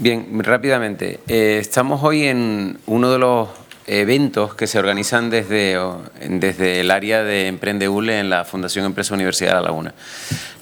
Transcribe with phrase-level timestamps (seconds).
[0.00, 1.18] Bien, rápidamente.
[1.26, 3.48] Eh, estamos hoy en uno de los
[3.88, 5.76] eventos que se organizan desde,
[6.20, 9.94] desde el área de Ule en la Fundación Empresa Universidad de La Laguna.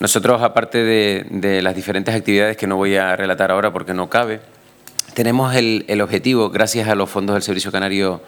[0.01, 4.41] Nosotros, aparte de, las diferentes actividades que no voy a relatar ahora porque no cabe,
[5.13, 8.23] tenemos el, objetivo, gracias a los fondos del Servicio Canario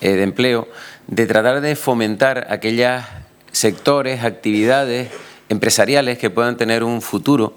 [0.00, 0.68] eh, de Empleo,
[1.08, 3.02] de tratar de fomentar aquellos
[3.50, 5.10] sectores, actividades
[5.48, 7.54] empresariales que puedan tener un futuro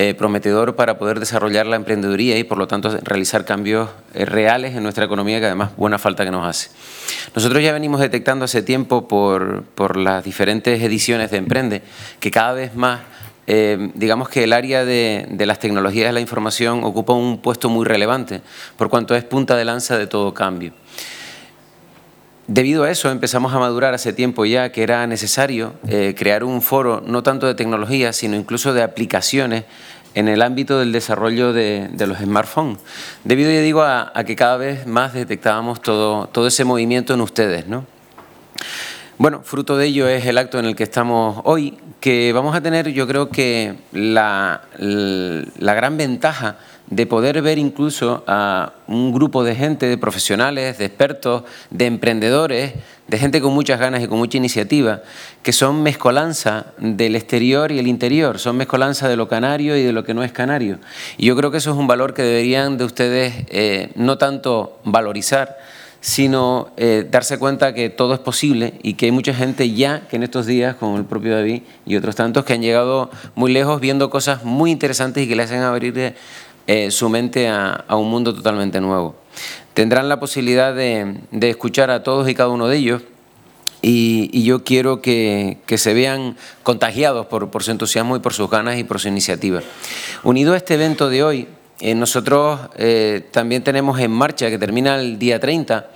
[0.00, 4.76] eh, prometedor para poder desarrollar la emprendeduría y, por lo tanto, realizar cambios eh, reales
[4.76, 6.70] en nuestra economía que, además, buena falta que nos hace.
[7.34, 11.82] Nosotros ya venimos detectando hace tiempo, por, por las diferentes ediciones de Emprende,
[12.20, 13.00] que cada vez más
[13.48, 17.68] eh, digamos que el área de, de, las tecnologías de la información ocupa un puesto
[17.68, 18.40] muy relevante,
[18.76, 20.74] por cuanto es punta de lanza de todo cambio.
[22.46, 25.74] Debido a eso empezamos a madurar hace tiempo ya que era necesario
[26.16, 29.64] crear un foro no tanto de tecnología, sino incluso de aplicaciones
[30.18, 32.78] en el ámbito del desarrollo de, los smartphones.
[33.22, 37.68] Debido, ya digo, a, que cada vez más detectábamos todo, todo ese movimiento en ustedes.
[37.68, 37.84] ¿no?
[39.18, 42.60] Bueno, fruto de ello es el acto en el que estamos hoy, que vamos a
[42.60, 49.42] tener yo creo que la, la gran ventaja de poder ver incluso a un grupo
[49.42, 52.74] de gente, de profesionales, de expertos, de emprendedores,
[53.08, 55.02] de gente con muchas ganas y con mucha iniciativa,
[55.42, 59.92] que son mezcolanza del exterior y el interior, son mezcolanza de lo canario y de
[59.92, 60.78] lo que no es canario.
[61.16, 64.78] Y yo creo que eso es un valor que deberían de ustedes eh, no tanto
[64.84, 65.58] valorizar,
[66.00, 70.16] sino eh, darse cuenta que todo es posible y que hay mucha gente ya que
[70.16, 73.80] en estos días, como el propio David y otros tantos, que han llegado muy lejos
[73.80, 76.14] viendo cosas muy interesantes y que le hacen abrir
[76.66, 79.16] eh, su mente a, un mundo totalmente nuevo.
[79.74, 83.02] Tendrán la posibilidad de, escuchar a todos y cada uno de ellos
[83.80, 88.84] y, yo quiero que, se vean contagiados por, su entusiasmo y por sus ganas y
[88.84, 89.62] por su iniciativa.
[90.22, 91.48] Unido a este evento de hoy,
[91.80, 95.86] eh, nosotros eh, también tenemos en marcha, que termina el día 30,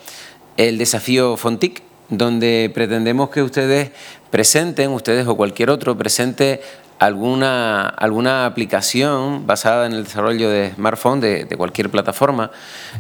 [0.57, 3.91] el desafío Fontic, donde pretendemos que ustedes
[4.31, 6.61] presenten, ustedes o cualquier otro, presente
[6.99, 12.53] alguna, alguna aplicación basada en el desarrollo de smartphone de, cualquier plataforma,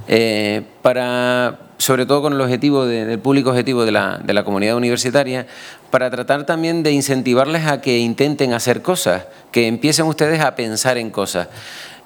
[0.09, 4.77] eh, para, sobre todo con el objetivo del público objetivo de la, de la comunidad
[4.77, 5.47] universitaria,
[5.91, 10.99] para tratar también de incentivarles a que intenten hacer cosas, que empiecen ustedes a pensar
[10.99, 11.49] en cosas.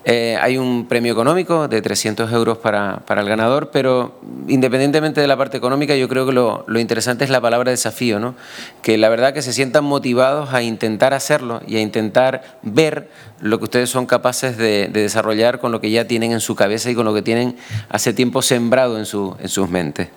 [0.08, 5.36] Eh, hay un premio económico de 300 euros para, el ganador, pero independientemente de la
[5.36, 8.36] parte económica, yo creo que lo, interesante es la palabra desafío, ¿no?
[8.82, 13.58] que la verdad que se sientan motivados a intentar hacerlo y a intentar ver lo
[13.58, 16.94] que ustedes son capaces de, desarrollar con lo que ya tienen en su cabeza y
[16.94, 17.56] con lo que tienen
[17.88, 20.10] hace tiempo sembrado en, su, en sus mentes.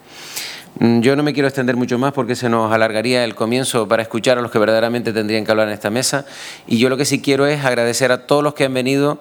[0.77, 4.03] Mm, yo no me quiero extender mucho más porque se nos alargaría el comienzo para
[4.03, 6.25] escuchar a los que verdaderamente tendrían que hablar en esta mesa.
[6.67, 9.19] Y yo lo que sí quiero es agradecer a todos los que han venido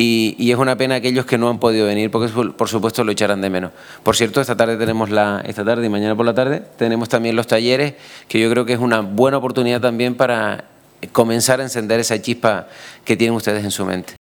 [0.00, 3.40] y, es una pena aquellos que no han podido venir porque por supuesto lo echarán
[3.40, 3.72] de menos.
[4.04, 7.34] Por cierto, esta tarde tenemos la, esta tarde y mañana por la tarde tenemos también
[7.34, 7.94] los talleres
[8.28, 10.66] que yo creo que es una buena oportunidad también para
[11.10, 12.68] comenzar a encender esa chispa
[13.04, 14.17] que tienen ustedes en su mente.